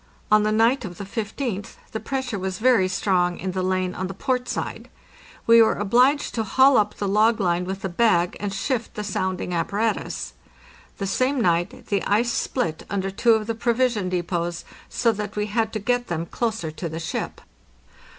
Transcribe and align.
On 0.31 0.41
the 0.41 0.51
night 0.51 0.83
of 0.83 0.97
the 0.97 1.03
15th 1.03 1.75
the 1.91 1.99
pressure 1.99 2.39
was 2.39 2.57
very 2.57 2.87
strong 2.87 3.37
in 3.37 3.51
the 3.51 3.61
lane 3.61 3.93
on 3.93 4.07
the 4.07 4.15
port 4.15 4.49
side. 4.49 4.89
We 5.45 5.61
were 5.61 5.75
obliged 5.75 6.33
to 6.33 6.43
haul 6.43 6.77
up 6.79 6.95
the 6.95 7.07
log 7.07 7.39
line 7.39 7.65
with 7.65 7.83
the 7.83 7.87
bag 7.89 8.35
and 8.39 8.51
shift 8.51 8.95
the 8.95 9.03
sounding 9.03 9.53
apparatus. 9.53 10.33
The 10.97 11.05
same 11.05 11.39
night 11.39 11.85
the 11.89 12.01
ice 12.05 12.31
split 12.31 12.83
under 12.89 13.11
two 13.11 13.33
of 13.35 13.45
the 13.45 13.53
provision 13.53 14.09
depots, 14.09 14.65
so 14.89 15.11
that 15.11 15.35
we 15.35 15.45
had 15.45 15.71
to 15.73 15.77
get 15.79 16.07
them 16.07 16.25
closer 16.25 16.71
to 16.71 16.89
the 16.89 16.99
ship. 16.99 17.39